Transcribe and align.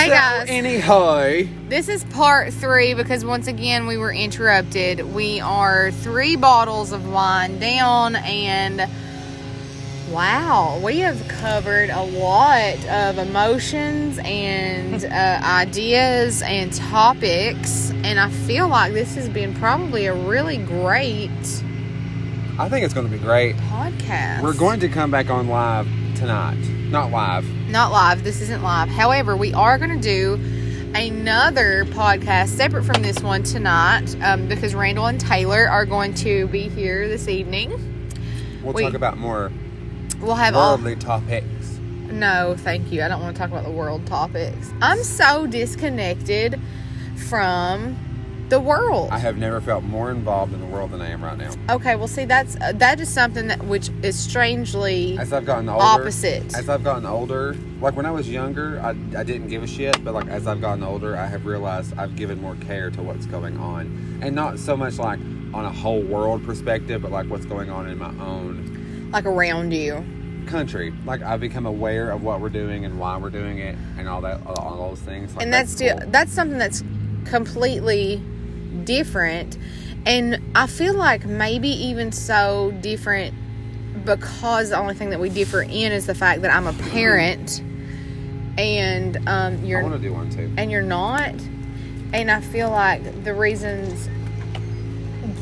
Hey 0.00 0.06
So, 0.06 0.14
guys, 0.14 0.46
anyhow, 0.48 1.42
this 1.68 1.90
is 1.90 2.04
part 2.04 2.54
three 2.54 2.94
because 2.94 3.22
once 3.22 3.48
again 3.48 3.86
we 3.86 3.98
were 3.98 4.10
interrupted. 4.10 5.12
We 5.12 5.40
are 5.40 5.90
three 5.90 6.36
bottles 6.36 6.92
of 6.92 7.06
wine 7.06 7.58
down, 7.58 8.16
and 8.16 8.90
wow, 10.10 10.80
we 10.82 11.00
have 11.00 11.28
covered 11.28 11.90
a 11.90 12.02
lot 12.02 12.82
of 12.86 13.18
emotions 13.18 14.18
and 14.24 15.04
uh, 15.12 15.40
ideas 15.44 16.40
and 16.40 16.72
topics, 16.72 17.90
and 17.90 18.18
I 18.18 18.30
feel 18.30 18.68
like 18.68 18.94
this 18.94 19.14
has 19.16 19.28
been 19.28 19.54
probably 19.56 20.06
a 20.06 20.14
really 20.14 20.56
great 20.56 21.28
I 22.58 22.70
think 22.70 22.86
it's 22.86 22.94
going 22.94 23.06
to 23.06 23.12
be 23.12 23.18
great. 23.22 23.54
podcast. 23.56 24.42
We're 24.42 24.54
going 24.54 24.80
to 24.80 24.88
come 24.88 25.10
back 25.10 25.28
on 25.28 25.48
live 25.48 25.86
tonight. 26.14 26.79
Not 26.90 27.10
live. 27.12 27.44
not 27.68 27.92
live. 27.92 28.24
This 28.24 28.40
isn't 28.40 28.62
live. 28.62 28.88
However, 28.88 29.36
we 29.36 29.52
are 29.54 29.78
going 29.78 29.90
to 29.90 30.02
do 30.02 30.34
another 30.94 31.84
podcast 31.86 32.48
separate 32.48 32.82
from 32.84 33.00
this 33.02 33.20
one 33.20 33.44
tonight 33.44 34.16
um, 34.22 34.48
because 34.48 34.74
Randall 34.74 35.06
and 35.06 35.20
Taylor 35.20 35.68
are 35.68 35.86
going 35.86 36.14
to 36.14 36.48
be 36.48 36.68
here 36.68 37.06
this 37.08 37.28
evening. 37.28 37.70
We'll 38.62 38.72
We- 38.72 38.82
talk 38.82 38.94
about 38.94 39.18
more 39.18 39.52
We'll 40.20 40.34
have 40.34 40.56
all. 40.56 40.72
worldly 40.76 40.96
topics. 40.96 41.46
No, 42.10 42.56
thank 42.58 42.90
you. 42.90 43.02
I 43.04 43.08
don't 43.08 43.22
want 43.22 43.36
to 43.36 43.40
talk 43.40 43.50
about 43.50 43.64
the 43.64 43.70
world 43.70 44.04
topics. 44.06 44.72
I'm 44.82 45.02
so 45.04 45.46
disconnected 45.46 46.60
from 47.28 47.96
the 48.50 48.60
world. 48.60 49.08
I 49.10 49.18
have 49.18 49.36
never 49.38 49.60
felt 49.60 49.84
more 49.84 50.10
involved 50.10 50.52
in 50.52 50.60
the 50.60 50.66
world 50.66 50.90
than 50.90 51.00
I 51.00 51.08
am 51.08 51.22
right 51.24 51.38
now. 51.38 51.52
okay, 51.70 51.96
well, 51.96 52.08
see, 52.08 52.24
that's 52.24 52.56
uh, 52.60 52.72
that 52.74 53.00
is 53.00 53.08
something 53.08 53.46
that 53.46 53.64
which 53.64 53.88
is 54.02 54.18
strangely 54.18 55.16
As 55.18 55.32
I've 55.32 55.46
gotten 55.46 55.68
older, 55.68 55.82
opposite. 55.82 56.54
As 56.54 56.68
I've 56.68 56.84
gotten 56.84 57.06
older, 57.06 57.54
like 57.80 57.96
when 57.96 58.06
I 58.06 58.10
was 58.10 58.28
younger, 58.28 58.80
I, 58.80 58.90
I 59.18 59.24
didn't 59.24 59.48
give 59.48 59.62
a 59.62 59.66
shit. 59.66 60.02
But 60.04 60.14
like 60.14 60.26
as 60.26 60.46
I've 60.46 60.60
gotten 60.60 60.82
older, 60.84 61.16
I 61.16 61.26
have 61.26 61.46
realized 61.46 61.96
I've 61.96 62.16
given 62.16 62.40
more 62.40 62.56
care 62.56 62.90
to 62.90 63.02
what's 63.02 63.26
going 63.26 63.56
on, 63.56 64.18
and 64.22 64.34
not 64.34 64.58
so 64.58 64.76
much 64.76 64.98
like 64.98 65.20
on 65.54 65.64
a 65.64 65.72
whole 65.72 66.02
world 66.02 66.44
perspective, 66.44 67.02
but 67.02 67.10
like 67.10 67.28
what's 67.28 67.46
going 67.46 67.70
on 67.70 67.88
in 67.88 67.98
my 67.98 68.10
own 68.22 69.10
like 69.12 69.24
around 69.24 69.72
you. 69.72 70.04
country. 70.46 70.92
Like 71.04 71.22
I've 71.22 71.40
become 71.40 71.66
aware 71.66 72.10
of 72.10 72.22
what 72.22 72.40
we're 72.40 72.48
doing 72.48 72.84
and 72.84 72.98
why 72.98 73.16
we're 73.16 73.30
doing 73.30 73.58
it, 73.58 73.76
and 73.96 74.08
all 74.08 74.20
that, 74.22 74.44
all, 74.44 74.58
all 74.58 74.88
those 74.90 75.00
things. 75.00 75.34
Like, 75.34 75.44
and 75.44 75.52
that's 75.52 75.70
still 75.72 75.96
cool. 75.98 76.10
that's 76.10 76.32
something 76.32 76.58
that's 76.58 76.82
completely 77.26 78.20
different 78.84 79.56
and 80.06 80.38
i 80.54 80.66
feel 80.66 80.94
like 80.94 81.24
maybe 81.24 81.68
even 81.68 82.10
so 82.12 82.72
different 82.80 83.34
because 84.04 84.70
the 84.70 84.76
only 84.76 84.94
thing 84.94 85.10
that 85.10 85.20
we 85.20 85.28
differ 85.28 85.62
in 85.62 85.92
is 85.92 86.06
the 86.06 86.14
fact 86.14 86.42
that 86.42 86.50
i'm 86.54 86.66
a 86.66 86.72
parent 86.90 87.60
and 88.58 89.16
um, 89.28 89.62
you're 89.64 89.82
want 89.82 89.94
to 89.94 90.00
do 90.00 90.12
one 90.12 90.28
too. 90.30 90.50
and 90.56 90.70
you're 90.70 90.82
not 90.82 91.34
and 92.12 92.30
i 92.30 92.40
feel 92.40 92.70
like 92.70 93.24
the 93.24 93.34
reasons 93.34 94.08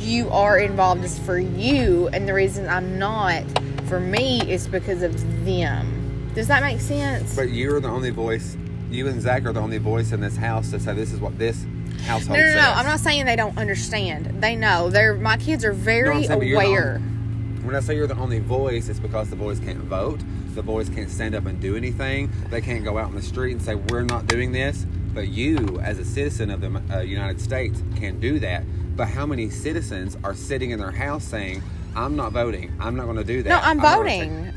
you 0.01 0.29
are 0.31 0.59
involved 0.59 1.05
is 1.05 1.19
for 1.21 1.39
you 1.39 2.09
and 2.09 2.29
the 2.29 2.35
reason 2.35 2.69
i'm 2.69 2.99
not 2.99 3.43
for 3.87 4.01
me 4.01 4.41
is 4.51 4.67
because 4.69 5.03
of 5.03 5.45
them 5.45 6.31
does 6.35 6.47
that 6.49 6.63
make 6.63 6.81
sense 6.81 7.35
But 7.35 7.51
you're 7.51 7.81
the 7.81 7.89
only 7.89 8.11
voice. 8.11 8.57
You 8.91 9.09
and 9.09 9.21
Zach 9.21 9.45
are 9.45 9.53
the 9.53 9.61
only 9.61 9.79
voice 9.79 10.13
in 10.13 10.21
this 10.21 10.37
house 10.37 10.71
to 10.71 10.79
say 10.79 10.95
this 10.95 11.13
is 11.13 11.21
what 11.21 11.37
this 11.39 11.67
household 12.03 12.39
No, 12.39 12.47
no, 12.47 12.55
no. 12.55 12.61
I'm 12.61 12.87
not 12.87 13.01
saying 13.01 13.27
they 13.27 13.37
don't 13.37 13.57
understand. 13.59 14.43
They 14.43 14.57
know. 14.57 14.91
They're 14.91 15.15
my 15.15 15.37
kids 15.37 15.65
are 15.65 15.73
very 15.73 16.25
saying, 16.25 16.39
but 16.39 16.47
you're 16.47 16.61
the 16.61 16.67
aware. 16.67 16.99
When 17.63 17.75
I 17.75 17.81
say 17.81 17.97
you're 17.97 18.07
the 18.07 18.17
only 18.17 18.39
voice, 18.39 18.89
it's 18.89 19.01
because 19.01 19.31
the 19.31 19.37
boys 19.37 19.61
can't 19.61 19.79
vote. 19.79 20.21
The 20.55 20.63
boys 20.63 20.89
can't 20.89 21.11
stand 21.11 21.35
up 21.35 21.47
and 21.47 21.61
do 21.61 21.77
anything. 21.77 22.31
They 22.51 22.61
can't 22.61 22.83
go 22.85 22.99
out 22.99 23.11
in 23.11 23.15
the 23.15 23.23
street 23.23 23.53
and 23.53 23.63
say, 23.63 23.75
We're 23.75 24.03
not 24.03 24.27
doing 24.27 24.53
this. 24.53 24.87
But 25.13 25.29
you, 25.29 25.79
as 25.81 25.99
a 25.99 26.05
citizen 26.05 26.51
of 26.51 26.61
the 26.61 26.83
uh, 26.93 27.01
United 27.01 27.41
States, 27.41 27.83
can 27.97 28.21
do 28.21 28.39
that. 28.41 28.65
But 28.97 29.09
how 29.09 29.27
many 29.27 29.51
citizens 29.51 30.17
are 30.25 30.35
sitting 30.35 30.71
in 30.71 30.79
their 30.79 30.91
house 30.91 31.25
saying, 31.25 31.63
I'm 31.95 32.17
not 32.17 32.33
voting. 32.33 32.73
I'm 32.81 32.97
not 32.97 33.05
going 33.05 33.17
to 33.17 33.25
do 33.25 33.43
that. 33.43 33.49
No, 33.49 33.57
I'm 33.57 33.79
gonna 33.79 33.97
voting. 33.97 34.53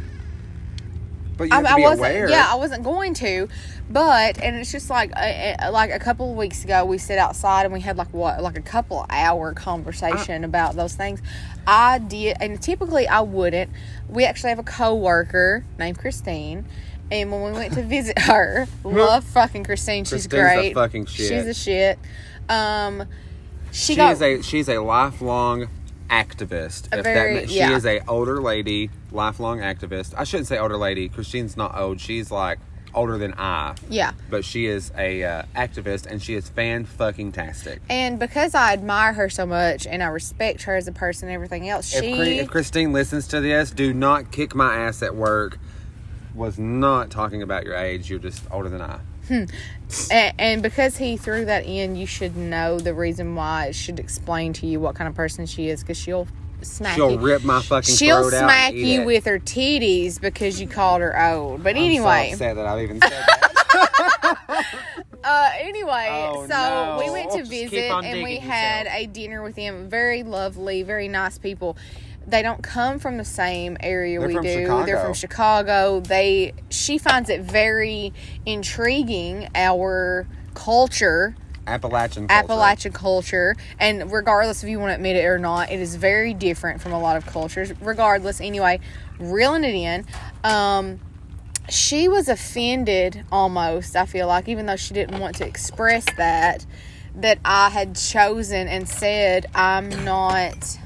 Take-" 1.49 1.49
But 1.49 1.61
you 1.61 1.67
I, 1.67 1.77
I 1.77 1.79
wasn't. 1.79 1.99
aware. 1.99 2.29
Yeah, 2.29 2.47
I 2.49 2.55
wasn't 2.55 2.83
going 2.83 3.13
to, 3.15 3.47
but 3.89 4.39
and 4.41 4.55
it's 4.55 4.71
just 4.71 4.89
like 4.89 5.11
uh, 5.15 5.19
uh, 5.19 5.71
like 5.71 5.91
a 5.91 5.99
couple 5.99 6.31
of 6.31 6.37
weeks 6.37 6.63
ago, 6.63 6.85
we 6.85 6.97
sit 6.97 7.17
outside 7.17 7.65
and 7.65 7.73
we 7.73 7.81
had 7.81 7.97
like 7.97 8.13
what 8.13 8.41
like 8.41 8.57
a 8.57 8.61
couple 8.61 9.05
hour 9.09 9.53
conversation 9.53 10.43
about 10.43 10.75
those 10.75 10.95
things. 10.95 11.21
I 11.67 11.99
did, 11.99 12.37
and 12.39 12.61
typically 12.61 13.07
I 13.07 13.21
wouldn't. 13.21 13.71
We 14.09 14.25
actually 14.25 14.49
have 14.49 14.59
a 14.59 14.63
coworker 14.63 15.65
named 15.77 15.97
Christine. 15.97 16.65
And 17.11 17.29
when 17.29 17.43
we 17.43 17.51
went 17.51 17.73
to 17.73 17.83
visit 17.97 18.17
her, 18.19 18.67
love 18.85 19.25
fucking 19.25 19.65
Christine. 19.65 20.05
She's 20.05 20.27
Christine's 20.27 20.53
great. 20.53 20.73
fucking 20.73 21.05
shit. 21.07 21.27
She's 21.27 21.45
a 21.45 21.53
shit. 21.53 21.99
Um, 22.47 23.03
she, 23.71 23.93
she 23.93 23.95
got 23.95 24.13
is 24.13 24.21
a 24.21 24.41
she's 24.41 24.69
a 24.69 24.79
lifelong 24.79 25.67
activist. 26.11 26.91
A 26.93 26.99
if 26.99 27.03
very- 27.03 27.33
that, 27.35 27.49
she 27.49 27.57
yeah. 27.57 27.75
is 27.75 27.85
a 27.85 28.01
older 28.07 28.41
lady, 28.41 28.89
lifelong 29.11 29.59
activist. 29.59 30.13
I 30.17 30.23
shouldn't 30.25 30.47
say 30.47 30.57
older 30.59 30.77
lady. 30.77 31.09
Christine's 31.09 31.55
not 31.57 31.75
old. 31.77 31.99
She's 32.01 32.29
like 32.29 32.59
older 32.93 33.17
than 33.17 33.33
I. 33.37 33.73
yeah. 33.89 34.11
But 34.29 34.43
she 34.43 34.65
is 34.65 34.91
a 34.97 35.23
uh, 35.23 35.43
activist, 35.55 36.05
and 36.07 36.21
she 36.21 36.33
is 36.35 36.49
fan 36.49 36.83
fucking 36.83 37.31
tastic. 37.31 37.81
And 37.89 38.19
because 38.19 38.53
I 38.53 38.73
admire 38.73 39.13
her 39.13 39.29
so 39.29 39.45
much 39.45 39.87
and 39.87 40.03
I 40.03 40.07
respect 40.07 40.63
her 40.63 40.75
as 40.75 40.89
a 40.89 40.91
person 40.91 41.29
and 41.29 41.35
everything 41.35 41.69
else, 41.69 41.95
If, 41.95 42.03
she 42.03 42.11
Chri- 42.11 42.37
if 42.41 42.49
Christine 42.49 42.91
listens 42.91 43.27
to 43.29 43.39
this, 43.39 43.71
do 43.71 43.93
not 43.93 44.31
kick 44.33 44.53
my 44.53 44.75
ass 44.75 45.01
at 45.01 45.15
work. 45.15 45.57
Was 46.35 46.59
not 46.59 47.09
talking 47.09 47.41
about 47.41 47.63
your 47.65 47.75
age. 47.75 48.09
You're 48.09 48.19
just 48.19 48.43
older 48.51 48.69
than 48.69 48.81
I. 48.81 48.99
and, 49.31 50.33
and 50.39 50.63
because 50.63 50.97
he 50.97 51.17
threw 51.17 51.45
that 51.45 51.65
in, 51.65 51.95
you 51.95 52.05
should 52.05 52.35
know 52.35 52.79
the 52.79 52.93
reason 52.93 53.35
why. 53.35 53.67
It 53.67 53.73
should 53.75 53.99
explain 53.99 54.53
to 54.53 54.67
you 54.67 54.79
what 54.79 54.95
kind 54.95 55.07
of 55.07 55.15
person 55.15 55.45
she 55.45 55.69
is 55.69 55.81
because 55.81 55.97
she'll 55.97 56.27
smack 56.61 56.95
She'll 56.95 57.11
you. 57.11 57.17
rip 57.17 57.43
my 57.43 57.61
fucking 57.61 57.95
She'll 57.95 58.21
throat 58.29 58.33
out. 58.35 58.45
smack 58.49 58.69
and 58.69 58.77
eat 58.77 58.93
you 58.93 59.01
it. 59.01 59.05
with 59.05 59.25
her 59.25 59.39
titties 59.39 60.19
because 60.21 60.59
you 60.61 60.67
called 60.67 61.01
her 61.01 61.19
old. 61.33 61.63
But 61.63 61.75
I'm 61.75 61.83
anyway, 61.83 62.27
so 62.29 62.33
upset 62.33 62.55
that 62.57 62.65
I've 62.65 62.81
even 62.81 63.01
said 63.01 63.09
that. 63.11 63.47
uh, 65.23 65.49
anyway, 65.59 66.07
Oh, 66.11 66.41
so 66.47 66.49
no. 66.49 66.97
we 67.03 67.09
went 67.11 67.31
to 67.31 67.39
Just 67.39 67.51
keep 67.51 67.69
visit 67.71 67.91
on 67.91 68.05
and 68.05 68.23
we 68.23 68.37
had 68.37 68.87
a 68.87 69.05
dinner 69.07 69.41
with 69.41 69.55
them. 69.55 69.89
Very 69.89 70.23
lovely, 70.23 70.83
very 70.83 71.07
nice 71.07 71.37
people. 71.37 71.77
They 72.27 72.41
don't 72.41 72.61
come 72.61 72.99
from 72.99 73.17
the 73.17 73.25
same 73.25 73.77
area 73.79 74.19
They're 74.19 74.27
we 74.27 74.33
do. 74.35 74.83
They're 74.85 75.03
from 75.03 75.13
Chicago. 75.13 75.99
They 75.99 76.53
she 76.69 76.97
finds 76.97 77.29
it 77.29 77.41
very 77.41 78.13
intriguing 78.45 79.49
our 79.55 80.27
culture 80.53 81.35
Appalachian 81.67 82.27
culture. 82.27 82.43
Appalachian 82.43 82.91
culture, 82.91 83.55
and 83.79 84.11
regardless 84.11 84.63
if 84.63 84.69
you 84.69 84.79
want 84.79 84.91
to 84.91 84.95
admit 84.95 85.15
it 85.15 85.25
or 85.25 85.37
not, 85.37 85.71
it 85.71 85.79
is 85.79 85.95
very 85.95 86.33
different 86.33 86.81
from 86.81 86.91
a 86.91 86.99
lot 86.99 87.17
of 87.17 87.25
cultures. 87.25 87.71
Regardless, 87.81 88.41
anyway, 88.41 88.79
reeling 89.19 89.63
it 89.63 89.75
in, 89.75 90.05
um, 90.43 90.99
she 91.69 92.07
was 92.07 92.27
offended 92.29 93.23
almost. 93.31 93.95
I 93.95 94.05
feel 94.05 94.27
like, 94.27 94.47
even 94.47 94.65
though 94.65 94.75
she 94.75 94.93
didn't 94.93 95.19
want 95.19 95.35
to 95.37 95.47
express 95.47 96.05
that, 96.17 96.65
that 97.15 97.39
I 97.45 97.69
had 97.69 97.95
chosen 97.95 98.67
and 98.67 98.87
said 98.89 99.45
I'm 99.53 99.89
not. 100.03 100.79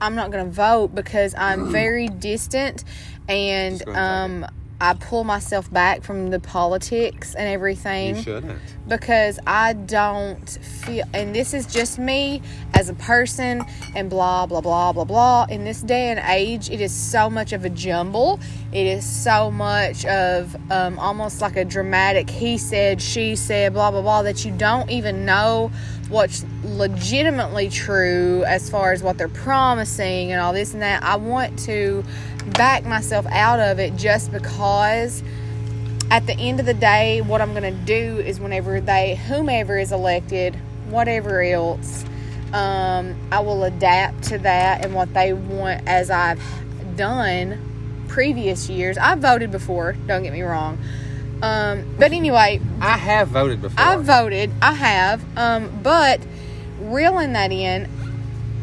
I'm 0.00 0.14
not 0.14 0.30
going 0.30 0.44
to 0.44 0.50
vote 0.50 0.94
because 0.94 1.34
I'm 1.36 1.70
very 1.72 2.08
distant 2.08 2.84
and 3.28 3.74
Just 3.74 3.86
go 3.86 3.92
ahead 3.92 4.02
and 4.02 4.44
um, 4.44 4.50
I 4.82 4.94
pull 4.94 5.24
myself 5.24 5.70
back 5.70 6.02
from 6.02 6.30
the 6.30 6.40
politics 6.40 7.34
and 7.34 7.46
everything 7.46 8.16
You 8.16 8.22
shouldn't. 8.22 8.58
because 8.88 9.38
I 9.46 9.74
don't 9.74 10.48
feel, 10.48 11.04
and 11.12 11.34
this 11.34 11.52
is 11.52 11.66
just 11.66 11.98
me 11.98 12.40
as 12.72 12.88
a 12.88 12.94
person, 12.94 13.62
and 13.94 14.08
blah, 14.08 14.46
blah, 14.46 14.62
blah, 14.62 14.92
blah, 14.94 15.04
blah. 15.04 15.46
In 15.50 15.64
this 15.64 15.82
day 15.82 16.08
and 16.08 16.18
age, 16.20 16.70
it 16.70 16.80
is 16.80 16.94
so 16.94 17.28
much 17.28 17.52
of 17.52 17.66
a 17.66 17.68
jumble. 17.68 18.40
It 18.72 18.86
is 18.86 19.04
so 19.04 19.50
much 19.50 20.06
of 20.06 20.56
um, 20.72 20.98
almost 20.98 21.42
like 21.42 21.56
a 21.56 21.64
dramatic 21.66 22.30
he 22.30 22.56
said, 22.56 23.02
she 23.02 23.36
said, 23.36 23.74
blah, 23.74 23.90
blah, 23.90 24.00
blah, 24.00 24.22
that 24.22 24.46
you 24.46 24.52
don't 24.52 24.90
even 24.90 25.26
know 25.26 25.70
what's 26.10 26.44
legitimately 26.64 27.70
true 27.70 28.44
as 28.44 28.68
far 28.68 28.92
as 28.92 29.02
what 29.02 29.16
they're 29.16 29.28
promising 29.28 30.32
and 30.32 30.40
all 30.40 30.52
this 30.52 30.74
and 30.74 30.82
that. 30.82 31.02
I 31.02 31.16
want 31.16 31.58
to 31.60 32.04
back 32.58 32.84
myself 32.84 33.24
out 33.26 33.60
of 33.60 33.78
it 33.78 33.96
just 33.96 34.32
because 34.32 35.22
at 36.10 36.26
the 36.26 36.34
end 36.34 36.58
of 36.58 36.66
the 36.66 36.74
day, 36.74 37.20
what 37.22 37.40
I'm 37.40 37.54
going 37.54 37.62
to 37.62 37.84
do 37.84 38.18
is 38.18 38.40
whenever 38.40 38.80
they, 38.80 39.14
whomever 39.14 39.78
is 39.78 39.92
elected, 39.92 40.56
whatever 40.88 41.40
else, 41.40 42.04
um, 42.52 43.14
I 43.30 43.38
will 43.40 43.62
adapt 43.62 44.24
to 44.24 44.38
that 44.38 44.84
and 44.84 44.92
what 44.92 45.14
they 45.14 45.32
want 45.32 45.86
as 45.86 46.10
I've 46.10 46.42
done 46.96 48.04
previous 48.08 48.68
years. 48.68 48.98
I've 48.98 49.20
voted 49.20 49.52
before, 49.52 49.92
don't 50.08 50.24
get 50.24 50.32
me 50.32 50.42
wrong. 50.42 50.78
Um, 51.42 51.94
but 51.98 52.12
anyway, 52.12 52.60
I 52.80 52.96
have 52.96 53.28
voted 53.28 53.62
before. 53.62 53.82
I 53.82 53.96
voted. 53.96 54.50
I 54.60 54.72
have. 54.72 55.24
Um, 55.38 55.80
but 55.82 56.20
reeling 56.80 57.32
that 57.32 57.50
in, 57.52 57.88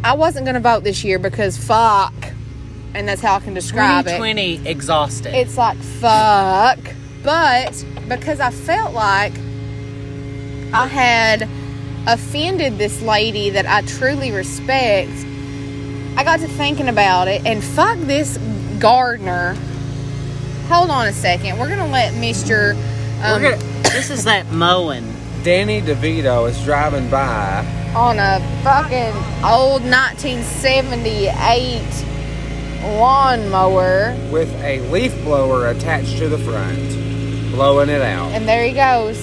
I 0.03 0.13
wasn't 0.13 0.45
going 0.45 0.55
to 0.55 0.59
vote 0.59 0.83
this 0.83 1.03
year 1.03 1.19
because 1.19 1.57
fuck. 1.57 2.13
And 2.93 3.07
that's 3.07 3.21
how 3.21 3.35
I 3.35 3.39
can 3.39 3.53
describe 3.53 4.07
it. 4.07 4.17
Twenty 4.17 4.65
exhausted. 4.67 5.33
It's 5.35 5.57
like 5.57 5.77
fuck. 5.77 6.79
But 7.23 7.83
because 8.07 8.39
I 8.39 8.51
felt 8.51 8.93
like 8.93 9.33
I 10.73 10.87
had 10.87 11.47
offended 12.07 12.77
this 12.77 13.01
lady 13.01 13.49
that 13.51 13.65
I 13.65 13.81
truly 13.81 14.31
respect, 14.31 15.11
I 16.15 16.23
got 16.23 16.39
to 16.39 16.47
thinking 16.47 16.87
about 16.87 17.27
it 17.27 17.45
and 17.45 17.63
fuck 17.63 17.97
this 17.99 18.37
gardener. 18.79 19.55
Hold 20.69 20.89
on 20.89 21.07
a 21.07 21.13
second. 21.13 21.57
We're 21.57 21.69
gonna 21.69 21.87
let 21.87 22.13
Mister. 22.15 22.71
Um, 23.23 23.41
gonna, 23.41 23.57
this 23.83 24.09
is 24.09 24.23
that 24.25 24.51
mowing. 24.51 25.13
Danny 25.43 25.81
DeVito 25.81 26.49
is 26.49 26.61
driving 26.63 27.09
by. 27.09 27.65
on 27.95 28.19
a 28.19 28.39
fucking 28.63 29.13
old 29.43 29.81
1978 29.83 32.05
lawnmower, 32.99 34.15
with 34.31 34.53
a 34.61 34.79
leaf 34.91 35.13
blower 35.23 35.67
attached 35.69 36.17
to 36.17 36.27
the 36.29 36.37
front, 36.37 36.89
blowing 37.51 37.89
it 37.89 38.01
out. 38.01 38.31
and 38.31 38.47
there 38.47 38.63
he 38.65 38.73
goes. 38.73 39.17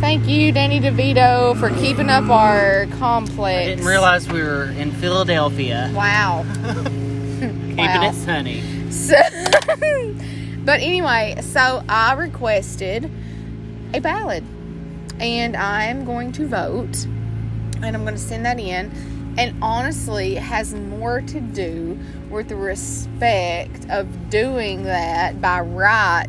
Thank 0.00 0.26
you, 0.28 0.52
Danny 0.52 0.80
DeVito, 0.80 1.58
for 1.58 1.70
keeping 1.80 2.10
up 2.10 2.28
our 2.28 2.86
complex. 2.98 3.62
I 3.62 3.66
didn't 3.70 3.86
realize 3.86 4.28
we 4.30 4.42
were 4.42 4.66
in 4.66 4.92
Philadelphia, 4.92 5.90
Wow. 5.94 6.44
keeping 6.62 7.76
Wow. 7.78 8.10
it 8.10 8.14
sunny. 8.14 8.62
So, 8.94 9.16
but 10.64 10.80
anyway, 10.80 11.36
so 11.42 11.84
I 11.88 12.14
requested 12.14 13.10
a 13.92 14.00
ballot, 14.00 14.44
and 15.18 15.56
I'm 15.56 16.04
going 16.04 16.30
to 16.32 16.46
vote, 16.46 17.04
and 17.82 17.84
I'm 17.84 18.04
going 18.04 18.14
to 18.14 18.20
send 18.20 18.46
that 18.46 18.58
in. 18.60 18.92
And 19.36 19.56
honestly, 19.60 20.36
has 20.36 20.74
more 20.74 21.20
to 21.20 21.40
do 21.40 21.98
with 22.30 22.48
the 22.48 22.56
respect 22.56 23.90
of 23.90 24.30
doing 24.30 24.84
that 24.84 25.40
by 25.40 25.60
right 25.60 26.28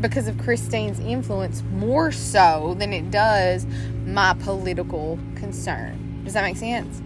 because 0.00 0.26
of 0.26 0.36
Christine's 0.38 0.98
influence 0.98 1.62
more 1.70 2.10
so 2.10 2.74
than 2.76 2.92
it 2.92 3.12
does 3.12 3.66
my 4.04 4.34
political 4.34 5.16
concern. 5.36 6.22
Does 6.24 6.34
that 6.34 6.42
make 6.42 6.56
sense? 6.56 7.00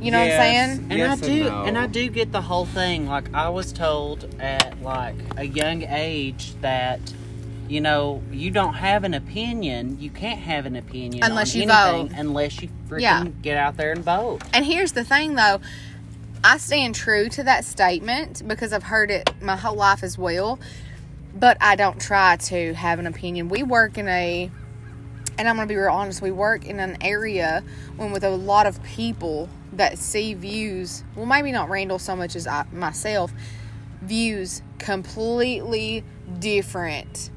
You 0.00 0.12
know 0.12 0.22
Yes. 0.22 0.38
what 0.38 0.46
I'm 0.46 0.78
saying? 0.78 0.90
And 0.90 0.98
Yes 0.98 1.08
I 1.22 1.26
and 1.26 1.34
do, 1.34 1.44
no. 1.50 1.64
and 1.64 1.78
I 1.78 1.86
do 1.86 2.08
get 2.08 2.30
the 2.32 2.40
whole 2.40 2.66
thing. 2.66 3.06
Like 3.08 3.34
I 3.34 3.48
was 3.48 3.72
told 3.72 4.32
at 4.40 4.80
like 4.82 5.16
a 5.36 5.44
young 5.44 5.82
age 5.82 6.54
that, 6.60 7.00
you 7.68 7.80
know, 7.80 8.22
you 8.30 8.50
don't 8.52 8.74
have 8.74 9.02
an 9.04 9.12
opinion. 9.14 9.98
You 10.00 10.10
can't 10.10 10.38
have 10.38 10.66
an 10.66 10.76
opinion 10.76 11.24
Unless 11.24 11.54
on 11.54 11.62
you 11.62 11.68
anything 11.68 12.08
vote. 12.08 12.18
unless 12.20 12.62
you 12.62 12.68
freaking 12.88 13.00
Yeah. 13.00 13.24
get 13.42 13.56
out 13.56 13.76
there 13.76 13.90
and 13.92 14.04
vote. 14.04 14.42
And 14.54 14.64
here's 14.64 14.92
the 14.92 15.04
thing 15.04 15.34
though, 15.34 15.60
I 16.44 16.58
stand 16.58 16.94
true 16.94 17.28
to 17.30 17.42
that 17.42 17.64
statement 17.64 18.46
because 18.46 18.72
I've 18.72 18.84
heard 18.84 19.10
it 19.10 19.28
my 19.42 19.56
whole 19.56 19.74
life 19.74 20.04
as 20.04 20.16
well. 20.16 20.60
But 21.34 21.56
I 21.60 21.74
don't 21.74 22.00
try 22.00 22.36
to 22.36 22.72
have 22.74 23.00
an 23.00 23.06
opinion. 23.08 23.48
We 23.48 23.64
work 23.64 23.98
in 23.98 24.06
a 24.06 24.48
and 25.36 25.48
I'm 25.48 25.56
gonna 25.56 25.66
be 25.66 25.76
real 25.76 25.90
honest, 25.90 26.22
we 26.22 26.30
work 26.30 26.64
in 26.66 26.78
an 26.80 26.96
area 27.00 27.62
when 27.96 28.12
with 28.12 28.22
a 28.24 28.30
lot 28.30 28.66
of 28.66 28.80
people 28.82 29.48
that 29.78 29.98
see 29.98 30.34
views 30.34 31.02
well 31.16 31.26
maybe 31.26 31.50
not 31.50 31.68
Randall 31.70 31.98
so 31.98 32.14
much 32.14 32.36
as 32.36 32.46
I 32.46 32.64
myself, 32.72 33.32
views 34.02 34.62
completely 34.78 36.04
different. 36.38 37.30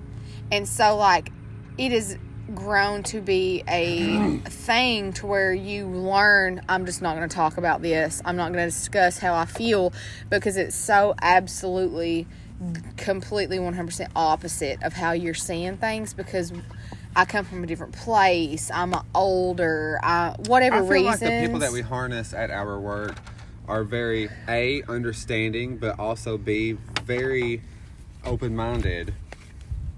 And 0.51 0.67
so 0.67 0.97
like 0.97 1.31
it 1.77 1.91
has 1.91 2.17
grown 2.53 3.03
to 3.03 3.21
be 3.21 3.63
a 3.67 4.39
thing 4.45 5.13
to 5.13 5.25
where 5.25 5.53
you 5.53 5.87
learn 5.87 6.61
I'm 6.67 6.85
just 6.85 7.01
not 7.01 7.15
going 7.15 7.27
to 7.29 7.35
talk 7.35 7.57
about 7.57 7.81
this. 7.81 8.21
I'm 8.25 8.35
not 8.35 8.51
going 8.51 8.65
to 8.69 8.75
discuss 8.75 9.17
how 9.17 9.33
I 9.33 9.45
feel 9.45 9.93
because 10.29 10.57
it's 10.57 10.75
so 10.75 11.15
absolutely 11.21 12.27
completely 12.97 13.57
100% 13.57 14.07
opposite 14.15 14.83
of 14.83 14.93
how 14.93 15.13
you're 15.13 15.33
seeing 15.33 15.77
things 15.77 16.13
because 16.13 16.51
I 17.15 17.25
come 17.25 17.45
from 17.45 17.63
a 17.63 17.67
different 17.67 17.93
place. 17.93 18.71
I'm 18.73 18.93
older. 19.13 19.99
I, 20.01 20.35
whatever 20.47 20.77
I 20.77 20.79
feel 20.79 20.89
reasons. 20.89 21.21
like 21.21 21.29
the 21.31 21.41
people 21.45 21.59
that 21.59 21.71
we 21.71 21.81
harness 21.81 22.33
at 22.33 22.51
our 22.51 22.79
work 22.79 23.15
are 23.67 23.83
very 23.83 24.29
a 24.47 24.83
understanding, 24.83 25.77
but 25.77 25.99
also 25.99 26.37
b 26.37 26.77
very 27.03 27.61
open 28.25 28.55
minded. 28.55 29.13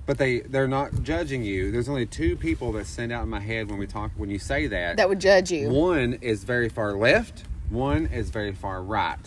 But 0.05 0.17
they 0.17 0.41
they're 0.41 0.67
not 0.67 1.03
judging 1.03 1.43
you. 1.43 1.71
There's 1.71 1.87
only 1.87 2.05
two 2.05 2.35
people 2.35 2.71
that 2.73 2.87
stand 2.87 3.11
out 3.11 3.23
in 3.23 3.29
my 3.29 3.39
head 3.39 3.69
when 3.69 3.79
we 3.79 3.87
talk 3.87 4.11
when 4.17 4.29
you 4.29 4.39
say 4.39 4.67
that. 4.67 4.97
that 4.97 5.07
would 5.07 5.19
judge 5.19 5.51
you. 5.51 5.69
One 5.69 6.13
is 6.21 6.43
very 6.43 6.67
far 6.67 6.93
left. 6.93 7.43
One 7.69 8.07
is 8.07 8.29
very 8.29 8.53
far 8.53 8.81
right. 8.83 9.17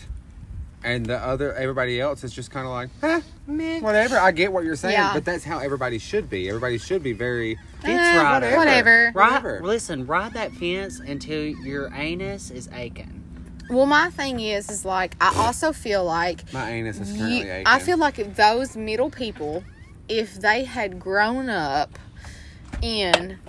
And 0.83 1.05
the 1.05 1.17
other, 1.17 1.53
everybody 1.55 1.99
else 1.99 2.23
is 2.23 2.31
just 2.31 2.51
kind 2.51 2.65
of 2.67 2.71
like, 2.71 2.89
huh, 3.01 3.21
meh, 3.47 3.79
whatever. 3.79 4.17
I 4.17 4.31
get 4.31 4.53
what 4.53 4.63
you're 4.63 4.75
saying, 4.75 4.93
Yeah. 4.93 5.11
but 5.13 5.25
that's 5.25 5.43
how 5.43 5.57
everybody 5.57 5.97
should 5.97 6.29
be. 6.29 6.47
Everybody 6.47 6.77
should 6.77 7.01
be 7.01 7.13
very. 7.13 7.57
It's 7.83 7.87
Eh, 7.89 8.17
right. 8.17 8.55
whatever. 8.55 9.11
Right, 9.13 9.31
Whatever. 9.43 9.61
listen, 9.63 10.05
ride 10.07 10.33
that 10.33 10.51
fence 10.53 10.99
until 10.99 11.45
your 11.45 11.91
anus 11.93 12.49
is 12.51 12.69
aching. 12.73 13.23
Well, 13.69 13.85
my 13.85 14.09
thing 14.09 14.39
is, 14.39 14.69
is 14.69 14.85
like 14.85 15.15
I 15.19 15.33
also 15.45 15.73
feel 15.73 16.03
like 16.05 16.51
My 16.53 16.71
anus 16.71 16.99
is 16.99 17.09
currently 17.17 17.37
you, 17.47 17.51
aching. 17.51 17.67
I 17.67 17.79
feel 17.79 17.97
like 17.97 18.35
those 18.35 18.77
middle 18.77 19.09
people, 19.09 19.63
if 20.07 20.35
they 20.35 20.63
had 20.63 20.99
grown 20.99 21.49
up 21.49 21.99
in 22.81 23.39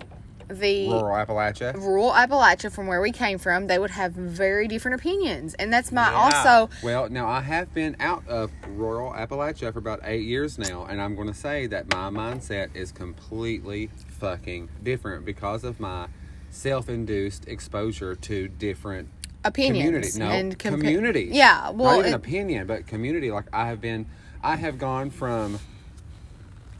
the 0.49 0.89
rural 0.89 1.15
Appalachia. 1.15 1.75
rural 1.75 2.11
Appalachia 2.13 2.73
from 2.73 2.87
where 2.87 3.01
we 3.03 3.13
came 3.13 3.39
from, 3.39 3.67
they 3.67 3.79
would 3.79 3.91
have 3.91 4.13
very 4.13 4.67
different 4.67 4.99
opinions. 4.99 5.55
And 5.55 5.73
that's 5.73 5.93
my 5.93 6.09
Yeah. 6.11 6.17
also 6.17 6.71
Well, 6.83 7.09
now 7.11 7.29
I 7.29 7.41
have 7.43 7.73
been 7.75 7.97
out 8.01 8.27
of 8.27 8.51
rural 8.67 9.13
Appalachia 9.13 9.73
for 9.73 9.79
about 9.79 10.01
eight 10.05 10.25
years 10.25 10.59
now, 10.59 10.85
and 10.89 11.01
I'm 11.03 11.15
going 11.15 11.29
to 11.29 11.35
say 11.35 11.67
that 11.67 11.93
my 11.93 12.09
mindset 12.11 12.75
is 12.75 12.91
completely 12.93 13.91
fucking 14.19 14.69
different 14.83 15.25
because 15.25 15.65
of 15.65 15.81
my 15.81 16.09
self-induced 16.51 17.47
exposure 17.49 18.15
to 18.15 18.49
different 18.49 19.09
opinions 19.45 19.79
community. 19.79 20.19
No, 20.19 20.27
and 20.27 20.59
compa- 20.59 20.81
community. 20.81 21.29
Yeah, 21.33 21.71
well, 21.71 21.97
not 21.97 22.01
even 22.01 22.13
it- 22.13 22.17
opinion, 22.17 22.67
but 22.67 22.87
community. 22.87 23.31
Like 23.31 23.47
I 23.53 23.67
have 23.67 23.81
been, 23.81 24.07
I 24.43 24.57
have 24.57 24.79
gone 24.79 25.11
from 25.11 25.59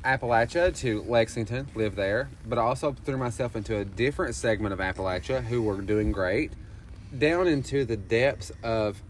Appalachia 0.05 0.75
to 0.79 1.03
Lexington, 1.03 1.69
lived 1.75 1.97
there, 1.97 2.31
but 2.47 2.59
I 2.59 2.63
also 2.63 2.95
threw 3.05 3.17
myself 3.17 3.57
into 3.57 3.77
a 3.77 3.85
different 3.85 4.35
segment 4.35 4.73
of 4.73 4.79
Appalachia 4.79 5.45
who 5.45 5.63
were 5.63 5.81
doing 5.81 6.13
great, 6.13 6.53
down 7.17 7.47
into 7.47 7.85
the 7.85 7.97
depths 7.97 8.53
of, 8.63 9.03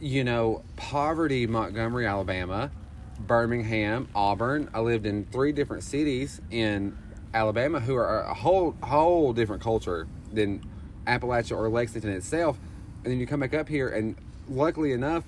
you 0.00 0.24
know, 0.24 0.62
poverty, 0.76 1.46
Montgomery, 1.46 2.06
Alabama, 2.06 2.70
Birmingham, 3.18 4.08
Auburn. 4.14 4.70
I 4.72 4.80
lived 4.80 5.04
in 5.06 5.24
three 5.26 5.52
different 5.52 5.82
cities 5.82 6.40
in 6.50 6.96
Alabama 7.34 7.80
who 7.80 7.94
are 7.96 8.22
a 8.22 8.32
whole 8.34 8.74
whole 8.82 9.32
different 9.32 9.62
culture 9.62 10.06
than 10.32 10.62
Appalachia 11.06 11.56
or 11.56 11.68
Lexington 11.68 12.10
itself. 12.12 12.58
And 13.02 13.12
then 13.12 13.20
you 13.20 13.26
come 13.26 13.40
back 13.40 13.52
up 13.52 13.68
here, 13.68 13.88
and 13.90 14.16
luckily 14.48 14.92
enough, 14.92 15.24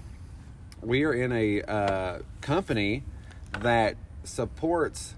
we 0.80 1.04
are 1.04 1.12
in 1.12 1.32
a 1.32 1.60
uh, 1.62 2.18
company 2.40 3.02
that 3.60 3.96
supports 4.24 5.14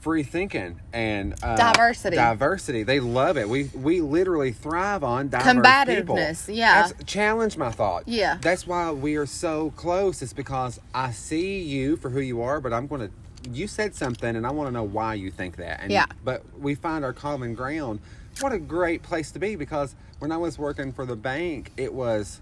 free 0.00 0.22
thinking 0.22 0.80
and 0.92 1.34
uh, 1.42 1.56
Diversity. 1.56 2.16
Diversity. 2.16 2.82
They 2.84 2.98
love 3.00 3.36
it. 3.36 3.48
We 3.48 3.64
we 3.74 4.00
literally 4.00 4.52
thrive 4.52 5.04
on 5.04 5.28
diverse 5.28 5.46
Combativeness, 5.46 6.46
people. 6.46 6.58
yeah. 6.58 6.82
That's- 6.88 7.04
challenge 7.04 7.56
my 7.56 7.70
thought. 7.70 8.08
Yeah. 8.08 8.38
That's 8.40 8.66
why 8.66 8.90
we 8.90 9.16
are 9.16 9.26
so 9.26 9.70
close. 9.76 10.22
It's 10.22 10.32
because 10.32 10.80
I 10.94 11.12
see 11.12 11.60
you 11.60 11.96
for 11.96 12.10
who 12.10 12.20
you 12.20 12.40
are, 12.42 12.60
but 12.60 12.72
I'm 12.72 12.86
going 12.88 13.02
to. 13.02 13.10
You 13.50 13.66
said 13.66 13.94
something, 13.94 14.36
and 14.36 14.46
I 14.46 14.50
want 14.50 14.68
to 14.68 14.72
know 14.72 14.82
why 14.82 15.14
you 15.14 15.30
think 15.30 15.56
that. 15.56 15.80
And, 15.82 15.90
Yeah. 15.92 16.06
But 16.24 16.42
we 16.58 16.74
find 16.74 17.04
our 17.04 17.12
common 17.12 17.54
ground. 17.54 18.00
What 18.40 18.52
a 18.52 18.58
great 18.58 19.02
place 19.02 19.30
to 19.32 19.38
be 19.38 19.56
because 19.56 19.94
when 20.18 20.30
I 20.32 20.36
was 20.36 20.58
working 20.58 20.92
for 20.92 21.04
the 21.06 21.16
bank, 21.16 21.72
it 21.76 21.92
was 21.92 22.40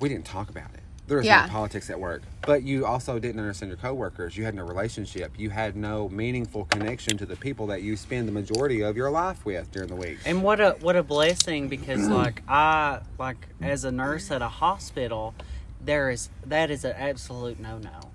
we 0.00 0.08
didn't 0.08 0.24
talk 0.26 0.48
about 0.50 0.72
it. 0.74 0.80
There 1.08 1.16
was 1.18 1.26
Yeah. 1.26 1.46
no 1.46 1.52
politics 1.52 1.88
at 1.90 1.98
work, 1.98 2.22
but 2.42 2.62
you 2.62 2.84
also 2.84 3.18
didn't 3.18 3.40
understand 3.40 3.70
your 3.70 3.78
coworkers. 3.78 4.36
You 4.36 4.44
had 4.44 4.54
no 4.54 4.62
relationship. 4.64 5.32
You 5.38 5.50
had 5.50 5.74
no 5.74 6.08
meaningful 6.10 6.66
connection 6.66 7.16
to 7.18 7.26
the 7.26 7.34
people 7.36 7.66
that 7.68 7.82
you 7.82 7.96
spend 7.96 8.28
the 8.28 8.32
majority 8.32 8.82
of 8.82 8.96
your 8.96 9.10
life 9.10 9.44
with 9.46 9.70
during 9.72 9.88
the 9.88 9.96
week. 9.96 10.18
And 10.26 10.42
what 10.42 10.60
a 10.60 10.72
what 10.80 10.96
a 10.96 11.02
blessing 11.02 11.68
because 11.68 12.06
like 12.22 12.42
I 12.48 13.00
like 13.18 13.48
as 13.62 13.84
a 13.84 13.90
nurse 13.90 14.30
at 14.30 14.42
a 14.42 14.48
hospital, 14.48 15.34
there 15.80 16.10
is 16.10 16.28
that 16.44 16.70
is 16.70 16.84
an 16.84 16.94
absolute 16.96 17.58
no 17.58 17.78
no. 17.78 18.10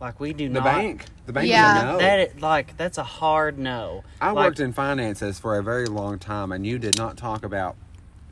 Like 0.00 0.20
we 0.20 0.32
do 0.32 0.48
The 0.48 0.54
not 0.60 0.64
bank, 0.64 1.06
the 1.24 1.32
bank 1.32 1.48
Yeah. 1.48 1.76
is 1.76 1.82
a 1.82 1.86
no. 1.86 1.98
That 1.98 2.18
is, 2.36 2.42
like 2.42 2.76
that's 2.76 2.98
a 2.98 3.04
hard 3.04 3.58
no. 3.58 4.04
I 4.20 4.32
Like, 4.32 4.46
worked 4.48 4.60
in 4.60 4.72
finances 4.72 5.38
for 5.38 5.58
a 5.58 5.62
very 5.62 5.86
long 5.86 6.18
time, 6.18 6.52
and 6.52 6.66
you 6.66 6.78
did 6.78 6.98
not 6.98 7.16
talk 7.16 7.44
about 7.44 7.76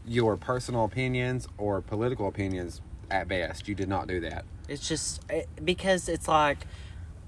your 0.07 0.37
personal 0.37 0.85
opinions 0.85 1.49
or 1.57 1.81
political 1.81 2.29
opinions 2.29 2.83
at 3.11 3.29
best. 3.29 3.67
You 3.67 3.75
did 3.75 3.89
not 3.89 4.07
do 4.07 4.21
that. 4.21 4.45
It's 4.69 4.87
just 4.87 5.23
it, 5.31 5.49
because 5.65 6.09
it's 6.09 6.29
like 6.29 6.67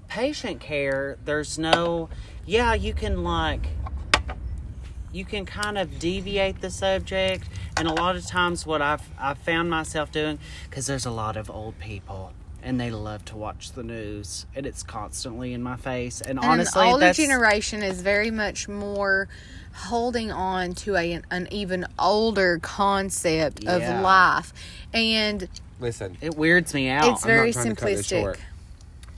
patient 0.07 0.59
care. 0.59 1.17
There's 1.25 1.57
no, 1.57 2.09
yeah, 2.45 2.75
you 2.75 2.93
can 2.93 3.23
like, 3.23 3.67
you 5.11 5.25
can 5.25 5.45
kind 5.47 5.79
of 5.79 5.97
deviate 5.97 6.61
the 6.61 6.69
subject, 6.69 7.49
and 7.75 7.87
a 7.87 7.93
lot 7.93 8.15
of 8.15 8.25
times 8.27 8.67
what 8.67 8.83
I've 8.83 9.09
I've 9.19 9.39
found 9.39 9.71
myself 9.71 10.11
doing 10.11 10.37
because 10.69 10.85
there's 10.85 11.07
a 11.07 11.11
lot 11.11 11.37
of 11.37 11.49
old 11.49 11.79
people 11.79 12.33
and 12.67 12.81
they 12.81 12.91
love 12.91 13.23
to 13.23 13.37
watch 13.37 13.71
the 13.71 13.81
news, 13.81 14.45
and 14.53 14.65
it's 14.65 14.83
constantly 14.83 15.53
in 15.53 15.63
my 15.63 15.77
face. 15.77 16.19
And, 16.19 16.31
And 16.31 16.39
honestly, 16.39 16.83
the 16.83 16.87
older 16.91 16.99
that's 17.05 17.17
generation 17.17 17.81
is 17.81 18.01
very 18.01 18.29
much 18.29 18.67
more 18.67 19.29
holding 19.73 20.33
on 20.33 20.73
to 20.73 20.97
a, 20.97 21.21
an 21.31 21.47
even 21.49 21.85
older 21.97 22.59
concept 22.61 23.63
Yeah. 23.63 23.97
of 23.97 24.01
life. 24.03 24.53
And 24.93 25.47
Listen, 25.79 26.17
it 26.19 26.35
weirds 26.35 26.73
me 26.73 26.89
out. 26.89 27.05
it's 27.13 27.23
very 27.23 27.51
not 27.51 27.63
trying 27.63 27.75
to 27.75 27.81
cut 27.81 27.85
this 27.87 28.07
simplistic. 28.11 28.37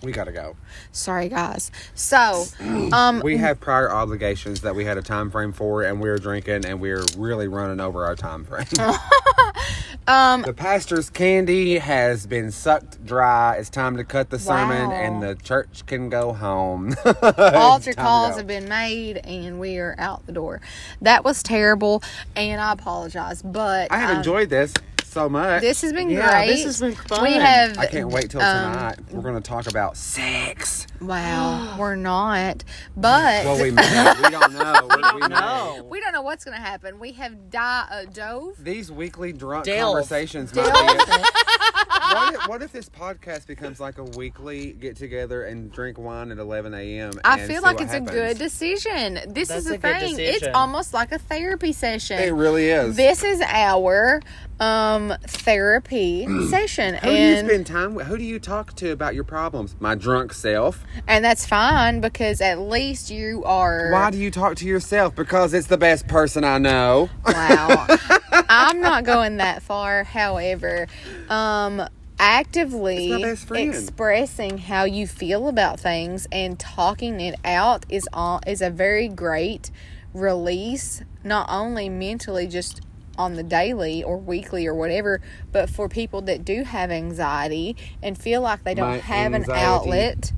We 0.02 0.12
gotta 0.12 0.32
go. 0.32 0.56
Sorry, 0.92 1.30
guys. 1.30 1.72
So, 1.94 2.46
um, 2.94 3.22
We 3.24 3.38
have 3.38 3.60
prior 3.60 3.92
obligations 3.92 4.62
that 4.62 4.76
we 4.76 4.86
had 4.86 4.98
a 4.98 5.02
time 5.02 5.30
frame 5.30 5.52
for, 5.52 5.84
and 5.84 6.00
we're 6.02 6.18
drinking, 6.18 6.66
and 6.66 6.80
we're 6.80 7.04
really 7.18 7.48
running 7.48 7.80
over 7.80 8.06
our 8.06 8.16
time 8.16 8.46
frame. 8.46 8.66
um, 10.08 10.42
the 10.44 10.54
pastor's 10.54 11.10
candy 11.10 11.78
has 11.80 12.26
been 12.26 12.52
sucked 12.52 13.06
dry. 13.06 13.56
It's 13.56 13.70
time 13.70 13.98
to 13.98 14.04
cut 14.04 14.30
the 14.30 14.40
sermon, 14.40 14.90
Wow. 14.90 14.96
and 14.96 15.22
the 15.24 15.36
church 15.36 15.86
can 15.86 16.10
go 16.10 16.34
home. 16.34 16.96
altar 17.06 17.20
It's 17.22 17.26
time 17.26 17.82
to 17.82 17.94
calls 17.96 18.38
have 18.38 18.48
been 18.48 18.70
made, 18.70 19.18
and 19.18 19.60
we 19.60 19.78
are 19.80 19.96
out 19.98 20.26
the 20.26 20.32
door. 20.32 20.62
That 21.02 21.24
was 21.26 21.44
terrible, 21.44 22.02
and 22.36 22.62
I 22.62 22.72
apologize. 22.72 23.42
But 23.42 23.92
I 23.92 23.98
have 23.98 24.12
um, 24.12 24.18
enjoyed 24.18 24.50
this 24.50 24.74
so 25.20 25.30
much. 25.30 25.62
This 25.62 25.82
has 25.82 25.94
been 25.94 26.10
Yeah, 26.10 26.30
great. 26.32 26.48
this 26.48 26.64
has 26.64 26.80
been 26.80 26.96
fun. 26.96 27.24
We 27.24 27.34
have. 27.34 27.78
I 27.78 27.86
can't 27.88 28.10
wait 28.10 28.30
till 28.32 28.42
um, 28.42 28.74
tonight. 28.74 29.00
We're 29.12 29.22
going 29.22 29.36
to 29.36 29.42
talk 29.42 29.68
about 29.68 29.98
sex. 29.98 30.88
Wow, 31.02 31.76
we're 31.80 31.96
not, 31.96 32.64
but 32.96 33.46
Well, 33.46 33.62
we 33.62 33.72
may. 33.72 34.14
We 34.24 34.30
don't 34.30 34.54
know. 34.54 34.88
We, 35.00 35.22
we 35.22 35.28
may. 35.28 35.36
No. 35.36 35.88
we 35.90 36.00
don't 36.02 36.14
know 36.14 36.22
what's 36.22 36.44
going 36.44 36.56
to 36.58 36.62
happen. 36.62 37.00
We 37.00 37.12
have 37.14 37.50
di- 37.50 37.88
uh, 37.92 38.06
dove. 38.12 38.64
These 38.64 38.92
weekly 38.92 39.32
drunk 39.34 39.66
Delve. 39.66 39.94
conversations 39.94 40.52
Delve. 40.52 40.70
might 42.50 42.58
be. 42.58 42.64
what, 42.64 42.64
if, 42.64 42.72
this 42.72 42.90
podcast 42.90 43.48
becomes 43.48 43.80
like 43.80 43.98
a 43.98 44.04
weekly 44.04 44.74
get 44.74 44.96
together 44.98 45.44
and 45.44 45.72
drink 45.72 45.98
wine 45.98 46.32
at 46.32 46.38
11 46.38 46.74
a.m.? 46.74 47.14
I 47.24 47.40
feel 47.48 47.62
like 47.62 47.82
it's 47.82 47.92
happens? 47.92 48.10
a 48.10 48.14
good 48.14 48.38
decision. 48.38 49.14
This 49.28 49.50
That's 49.50 49.62
is 49.62 49.66
the 49.66 49.76
a 49.76 49.78
good 49.78 50.00
thing. 50.00 50.16
It's 50.20 50.48
almost 50.54 50.94
like 50.94 51.12
a 51.12 51.20
therapy 51.20 51.74
session. 51.74 52.20
It 52.20 52.34
really 52.34 52.70
is. 52.70 52.96
this 52.96 53.24
is 53.24 53.42
our 53.42 54.22
um 54.60 55.14
therapy 55.26 56.28
session 56.50 56.96
Who 56.96 57.10
do 57.10 57.16
you 57.16 57.38
spend 57.38 57.66
time 57.66 57.96
with? 57.96 58.08
Who 58.08 58.18
do 58.18 58.26
you 58.26 58.40
talk 58.40 58.76
to 58.76 58.92
about 58.92 59.16
your 59.16 59.24
problems? 59.24 59.76
My 59.80 59.96
drunk 59.96 60.34
self. 60.34 60.84
and 61.08 61.24
that's 61.24 61.46
fine 61.46 62.02
because 62.02 62.42
at 62.42 62.60
least 62.60 63.10
you 63.10 63.44
are 63.46 63.92
Why 63.92 64.12
do 64.12 64.18
you 64.18 64.32
talk 64.32 64.58
to 64.58 64.66
yourself? 64.66 65.16
Because 65.16 65.54
it's 65.54 65.68
the 65.68 65.78
best 65.78 66.08
person 66.08 66.44
I 66.44 66.58
know. 66.58 67.10
Wow. 67.26 67.88
I'm 68.50 68.82
not 68.82 69.06
going 69.06 69.38
that 69.38 69.62
far. 69.62 70.04
However, 70.04 70.88
um, 71.30 71.88
actively 72.20 73.12
It's 73.12 73.22
my 73.22 73.30
best 73.30 73.48
friend. 73.48 73.74
expressing 73.74 74.58
how 74.60 74.84
you 74.84 75.08
feel 75.08 75.48
about 75.48 75.80
things 75.80 76.28
and 76.32 76.60
talking 76.60 77.20
it 77.22 77.36
out 77.44 77.86
is 77.90 78.08
all 78.14 78.42
is 78.46 78.62
a 78.62 78.70
very 78.70 79.08
great 79.08 79.72
release, 80.14 81.02
not 81.24 81.48
only 81.50 81.90
mentally 81.90 82.48
just 82.48 82.82
on 83.18 83.36
the 83.36 83.44
daily 83.44 84.04
or 84.04 84.18
weekly 84.18 84.66
or 84.66 84.74
whatever, 84.74 85.22
but 85.52 85.70
for 85.70 85.90
people 85.90 86.22
that 86.22 86.46
do 86.46 86.64
have 86.64 86.90
anxiety 86.90 87.76
and 88.02 88.18
feel 88.18 88.42
like 88.42 88.64
they 88.64 88.74
don't 88.74 88.90
My 88.90 88.98
have 88.98 89.34
an 89.34 89.46
outlet 89.52 90.32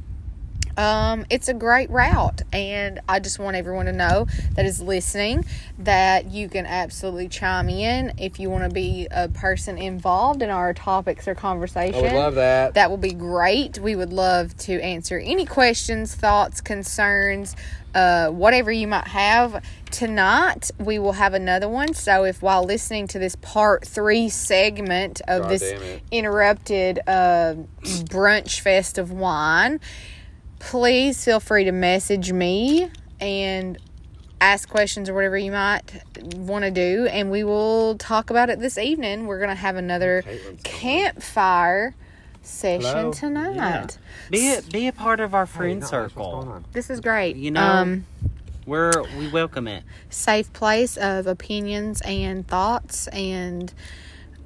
um, 0.77 1.25
it's 1.29 1.47
a 1.47 1.53
great 1.53 1.89
route, 1.89 2.41
and 2.53 2.99
I 3.07 3.19
just 3.19 3.39
want 3.39 3.55
everyone 3.55 3.85
to 3.87 3.91
know 3.91 4.27
that 4.55 4.65
is 4.65 4.81
listening 4.81 5.45
that 5.79 6.31
you 6.31 6.49
can 6.49 6.65
absolutely 6.65 7.27
chime 7.27 7.69
in 7.69 8.13
if 8.17 8.39
you 8.39 8.49
want 8.49 8.63
to 8.63 8.69
be 8.69 9.07
a 9.11 9.27
person 9.29 9.77
involved 9.77 10.41
in 10.41 10.49
our 10.49 10.73
topics 10.73 11.27
or 11.27 11.35
conversation. 11.35 11.99
I 11.99 12.01
would 12.01 12.13
love 12.13 12.35
that. 12.35 12.73
That 12.75 12.89
will 12.89 12.97
be 12.97 13.13
great. 13.13 13.79
We 13.79 13.95
would 13.95 14.13
love 14.13 14.55
to 14.59 14.81
answer 14.81 15.19
any 15.19 15.45
questions, 15.45 16.15
thoughts, 16.15 16.61
concerns, 16.61 17.55
uh, 17.93 18.29
whatever 18.29 18.71
you 18.71 18.87
might 18.87 19.07
have. 19.07 19.63
Tonight, 19.91 20.71
we 20.79 20.99
will 20.99 21.13
have 21.13 21.33
another 21.33 21.67
one. 21.67 21.93
So, 21.93 22.23
if 22.23 22.41
while 22.41 22.63
listening 22.63 23.07
to 23.07 23.19
this 23.19 23.35
part 23.35 23.85
three 23.85 24.29
segment 24.29 25.21
of 25.27 25.43
God 25.43 25.51
this 25.51 25.99
interrupted 26.11 26.99
uh, 27.05 27.55
brunch 27.83 28.61
fest 28.61 28.97
of 28.97 29.11
wine, 29.11 29.79
please 30.61 31.23
feel 31.25 31.39
free 31.39 31.63
to 31.65 31.71
message 31.71 32.31
me 32.31 32.89
and 33.19 33.77
ask 34.39 34.69
questions 34.69 35.09
or 35.09 35.13
whatever 35.13 35.37
you 35.37 35.51
might 35.51 35.81
want 36.35 36.63
to 36.65 36.71
do 36.71 37.07
and 37.11 37.29
we 37.29 37.43
will 37.43 37.95
talk 37.97 38.29
about 38.29 38.49
it 38.49 38.59
this 38.59 38.77
evening 38.77 39.27
we're 39.27 39.37
going 39.37 39.49
to 39.49 39.55
have 39.55 39.75
another 39.75 40.23
Caitlin's 40.23 40.63
campfire 40.63 41.95
session 42.41 42.81
Hello? 42.81 43.11
tonight 43.11 43.55
Yeah. 43.55 43.87
Be 44.31 44.55
a, 44.55 44.61
be 44.63 44.87
a 44.87 44.91
part 44.93 45.19
of 45.19 45.35
our 45.35 45.45
Hey, 45.45 45.51
friend 45.57 45.79
not. 45.81 45.91
What's 45.91 45.91
going 45.91 46.09
circle. 46.09 46.49
on? 46.53 46.65
this 46.73 46.89
is 46.89 46.99
great 47.01 47.35
You 47.35 47.51
know, 47.51 47.61
um 47.61 48.05
We're 48.65 49.03
we 49.19 49.27
welcome 49.29 49.67
it. 49.67 49.83
safe 50.09 50.51
place 50.53 50.97
of 50.97 51.27
opinions 51.27 52.01
and 52.01 52.47
thoughts 52.47 53.07
and 53.09 53.71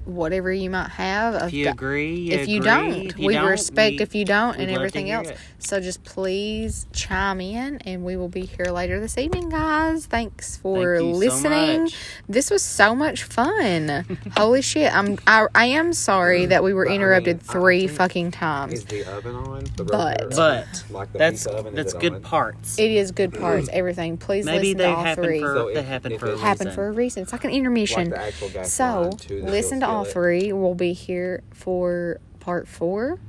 whatever 0.06 0.52
you 0.54 0.70
might 0.70 0.90
have 0.92 1.36
If 1.48 1.54
you 1.54 1.70
agree, 1.70 2.14
you 2.16 2.34
if 2.34 2.48
you 2.48 2.60
agree. 2.60 2.70
don't, 2.70 3.06
If 3.12 3.20
you 3.20 3.28
we 3.28 3.34
don't, 3.34 3.48
respect 3.50 3.98
we- 3.98 4.04
if 4.04 4.16
you 4.16 4.26
don't 4.26 4.56
and 4.58 4.60
we'd 4.60 4.68
love 4.68 4.74
to 4.76 4.80
everything 4.82 5.12
else. 5.12 5.30
it. 5.30 5.38
So 5.60 5.80
just 5.80 6.04
please 6.04 6.86
chime 6.94 7.42
in 7.42 7.78
and 7.86 8.04
we 8.06 8.16
will 8.16 8.28
be 8.30 8.46
here 8.46 8.68
later 8.68 9.00
this 9.00 9.18
evening, 9.18 9.50
guys. 9.50 10.06
Thanks 10.06 10.58
for 10.58 10.98
Thank 10.98 11.08
you 11.08 11.14
so 11.14 11.18
listening. 11.20 11.90
this 12.30 12.52
was 12.52 12.62
so 12.62 12.94
much 12.96 13.24
fun. 13.24 14.06
Holy 14.38 14.62
shit. 14.62 14.94
I'm 14.96 15.18
I, 15.26 15.48
I 15.56 15.66
am 15.68 15.92
sorry 15.94 16.46
that 16.48 16.64
we 16.64 16.74
were 16.74 16.86
But, 16.86 16.90
I 16.90 16.94
mean, 16.94 17.02
interrupted 17.02 17.42
three 17.42 17.88
fucking 17.88 18.32
times. 18.32 18.74
Is 18.74 18.86
the 18.86 19.06
oven 19.12 19.36
on? 19.36 19.64
The 19.76 19.84
But- 19.86 20.22
rotor 20.22 20.36
But 20.36 20.84
like 20.92 21.12
the 21.14 21.18
that's 21.18 21.46
oven, 21.48 21.74
that's 21.74 21.94
good 21.94 22.14
on? 22.14 22.22
parts. 22.22 22.78
It 22.78 22.92
is 22.92 23.12
good 23.12 23.34
parts, 23.40 23.70
everything. 23.74 24.18
Please 24.18 24.46
Maybe 24.46 24.76
listen 24.76 24.78
they 24.78 24.84
to 24.86 24.96
all 24.96 25.04
happen 25.04 25.24
three. 25.24 25.40
for 25.40 25.56
So 25.56 25.66
they 25.74 25.80
if- 25.80 25.86
happen 25.88 26.12
if 26.12 26.20
for 26.20 26.28
a 26.28 26.34
it- 26.34 26.40
Happen 26.40 26.68
reason. 26.68 26.76
for 26.76 26.88
a 26.88 26.92
reason. 26.92 27.24
It's 27.24 27.32
like 27.32 27.44
an 27.44 27.50
intermission. 27.52 28.12
Like 28.12 28.20
the 28.20 28.22
actual 28.28 28.50
gas 28.50 28.72
so 28.72 29.12
to 29.22 29.42
the 29.42 29.50
listen 29.50 29.80
to 29.80 29.88
little 29.88 29.95
all 29.96 30.06
three. 30.06 30.52
We'll 30.54 30.76
be 30.76 30.94
here 30.94 31.42
for 31.52 32.20
part 32.40 32.68
four. 32.68 33.20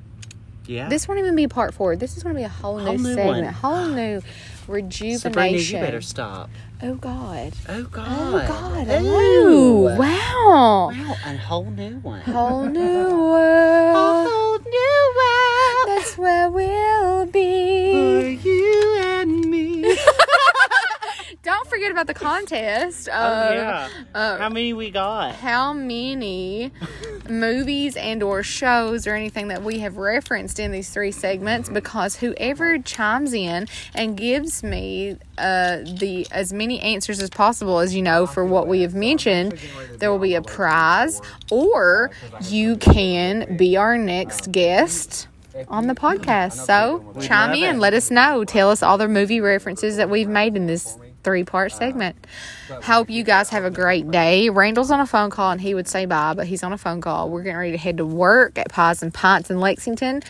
Yeah. 0.66 0.88
This 0.88 1.06
won't 1.06 1.20
even 1.20 1.37
be 1.37 1.46
part 1.46 1.75
four. 1.75 1.94
This 1.96 2.16
is 2.16 2.23
going 2.25 2.35
to 2.35 2.38
be 2.40 2.44
a 2.44 2.49
whole, 2.49 2.78
Whole 2.80 2.96
new, 2.99 3.02
new 3.04 3.14
segment, 3.14 3.44
one. 3.44 3.54
whole 3.54 3.87
new 3.94 4.20
Sabrina, 4.20 4.66
rejuvenation. 4.68 5.78
you 5.78 5.85
better 5.85 6.00
stop. 6.00 6.50
oh 6.82 6.94
God! 6.96 7.52
Oh 7.68 7.82
God. 7.85 8.06
Oh 8.08 8.44
God! 8.49 8.88
Ooh. 9.02 9.88
Oh 9.88 9.96
wow! 9.96 10.90
Wow, 10.92 11.14
a 11.25 11.37
whole 11.37 11.66
new 11.70 11.99
one. 12.00 12.20
Whole 12.23 12.66
new 12.66 12.82
world. 13.30 13.96
whole 13.96 14.58
new 14.58 15.12
world 15.16 15.87
That's 15.99 16.18
where 16.18 16.50
we'll 16.50 16.95
forget 21.76 21.90
about 21.92 22.06
the 22.06 22.14
contest. 22.14 23.09
oh 23.12 23.52
yeah. 23.52 23.88
uh, 24.14 24.38
How 24.38 24.49
many 24.49 24.73
we 24.73 24.90
got? 24.90 25.35
how 25.35 25.75
many 25.75 26.73
movies 27.28 27.97
and 27.97 28.23
or 28.23 28.42
shows 28.42 29.06
or 29.06 29.14
anything 29.14 29.49
that 29.49 29.62
we 29.62 29.80
have 29.80 29.99
referenced 29.99 30.59
in 30.59 30.73
these 30.73 30.88
three 30.88 31.12
segments 31.12 31.68
because 31.68 32.16
whoever 32.16 32.78
chimes 32.78 33.35
in 33.35 33.66
and 33.95 34.16
gives 34.16 34.62
me 34.62 35.18
uh, 35.37 35.78
the 35.99 36.26
as 36.30 36.52
many 36.52 36.80
answers 36.80 37.21
as 37.21 37.28
possible 37.28 37.78
as 37.80 37.95
you 37.95 38.00
know 38.00 38.26
for 38.26 38.45
what 38.45 38.66
we 38.68 38.80
have 38.80 38.95
mentioned 38.95 39.59
there 39.99 40.11
will 40.11 40.18
be 40.18 40.35
a 40.35 40.40
prize 40.42 41.21
or 41.50 42.11
you 42.42 42.76
can 42.76 43.56
be 43.56 43.76
our 43.76 43.99
next 43.99 44.50
guest 44.50 45.28
on 45.68 45.88
the 45.88 45.95
podcast 45.95 46.52
so 46.64 47.12
chime 47.21 47.52
in 47.54 47.78
let 47.80 47.92
us 47.92 48.11
know 48.11 48.45
tell 48.45 48.71
us 48.71 48.83
all 48.83 48.97
the 48.97 49.09
movie 49.09 49.40
references 49.40 49.97
that 49.97 50.09
we've 50.09 50.28
made 50.28 50.56
in 50.56 50.66
this 50.66 50.97
three 51.26 51.42
part 51.45 51.73
segment 51.73 52.16
Hope 52.85 53.11
you 53.11 53.23
guys 53.25 53.50
have 53.50 53.64
a 53.64 53.71
great 53.71 54.11
day. 54.11 54.49
Randall's 54.49 54.90
on 54.90 55.00
a 55.00 55.06
phone 55.06 55.30
call 55.30 55.50
and 55.50 55.61
he 55.61 55.75
would 55.75 55.87
say 55.88 56.06
bye, 56.06 56.35
but 56.35 56.47
he's 56.47 56.62
on 56.62 56.73
a 56.73 56.78
phone 56.78 57.00
call. 57.00 57.28
We're 57.30 57.42
getting 57.42 57.59
ready 57.59 57.73
to 57.73 57.78
head 57.78 57.97
to 57.99 58.06
work 58.06 58.59
at 58.59 58.71
Pies 58.71 59.02
and 59.02 59.12
Pints 59.12 59.50
in 59.50 59.61
Lexington. 59.61 60.23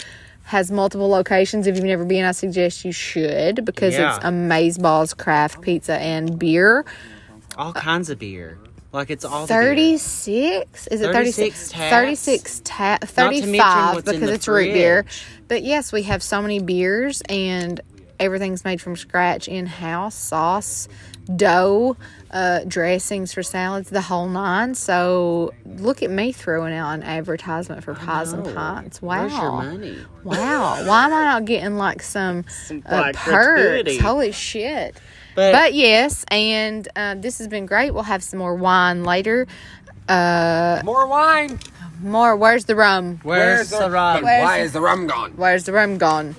Has 0.44 0.70
multiple 0.70 1.08
locations. 1.08 1.66
If 1.66 1.76
you've 1.76 1.84
never 1.84 2.04
been, 2.04 2.24
I 2.24 2.32
suggest 2.32 2.84
you 2.84 2.92
should 2.92 3.64
because 3.64 3.94
Yeah. 3.94 4.16
it's 4.16 4.24
Amazeballs 4.24 5.16
craft 5.16 5.60
pizza 5.60 5.94
and 5.98 6.38
beer. 6.38 6.84
All 7.56 7.72
kinds 7.72 8.10
of 8.10 8.18
beer. 8.18 8.58
Like 8.92 9.10
it's 9.10 9.24
all 9.24 9.46
36 9.46 10.86
is 10.88 11.00
it 11.02 11.12
36 11.12 11.70
36 11.70 11.70
taps. 11.72 11.90
36 11.94 12.60
ta- 12.64 12.98
to 12.98 13.06
mention 13.06 13.42
35 13.42 13.94
what's 13.94 14.08
in 14.08 14.14
because 14.14 14.30
it's 14.30 14.48
root 14.48 14.72
beer 14.72 15.04
but 15.48 15.62
yes 15.62 15.92
we 15.92 16.02
have 16.04 16.22
so 16.22 16.40
many 16.40 16.60
beers 16.60 17.20
and 17.28 17.80
everything's 18.20 18.64
made 18.64 18.80
from 18.80 18.96
scratch 18.96 19.48
in-house 19.48 20.14
sauce 20.14 20.88
dough 21.34 21.96
uh, 22.30 22.60
dressings 22.68 23.32
for 23.32 23.42
salads 23.42 23.90
the 23.90 24.00
whole 24.00 24.28
nine 24.28 24.74
so 24.74 25.52
look 25.64 26.02
at 26.02 26.10
me 26.10 26.30
throwing 26.32 26.72
out 26.72 26.92
an 26.92 27.02
advertisement 27.02 27.82
for 27.82 27.94
pies 27.94 28.32
and 28.32 28.44
know. 28.44 28.54
pints 28.54 29.02
wow 29.02 29.20
Where's 29.22 29.32
your 29.32 29.52
money? 29.52 29.98
wow 30.22 30.86
why 30.86 31.04
am 31.06 31.12
i 31.12 31.24
not 31.24 31.44
getting 31.46 31.76
like 31.76 32.02
some, 32.02 32.44
uh, 32.86 33.12
perks 33.14 33.98
holy 33.98 34.30
shit 34.32 34.96
But, 35.34 35.52
but 35.52 35.74
yes, 35.74 36.24
and 36.30 36.88
uh, 36.96 37.14
this 37.16 37.36
has 37.40 37.48
been 37.48 37.66
great. 37.66 37.90
We'll 37.92 38.04
have 38.04 38.22
some 38.22 38.38
more 38.38 38.54
wine 38.54 39.04
later. 39.04 39.46
Uh, 40.08 40.80
More 40.82 41.06
wine. 41.06 41.58
more. 42.00 42.34
Where's 42.36 42.64
the 42.64 42.74
rum? 42.74 43.20
Where's 43.22 43.68
the 43.68 43.90
rum? 43.90 44.22
Where's 44.22 44.42
why 44.42 44.58
the- 44.60 44.64
is 44.64 44.72
the 44.72 44.80
rum 44.80 45.06
gone? 45.06 45.32
Where's 45.36 45.64
the 45.64 45.72
rum 45.74 45.98
gone? 45.98 46.36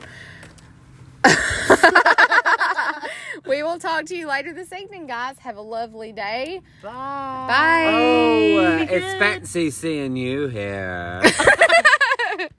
we 3.48 3.64
will 3.64 3.80
talk 3.80 4.06
to 4.06 4.16
you 4.16 4.28
later 4.28 4.54
this 4.54 4.74
evening, 4.74 5.08
guys. 5.08 5.38
Have 5.40 5.58
a 5.58 5.62
lovely 5.62 6.12
day. 6.12 6.62
Bye. 6.82 6.90
Bye. 6.90 7.84
Oh, 7.94 8.58
uh, 8.58 8.86
it's 8.90 9.20
fancy 9.20 9.70
seeing 9.72 10.16
you 10.16 10.48
here. 10.48 11.22